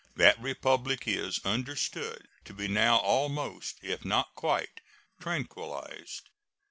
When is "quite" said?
4.33-4.81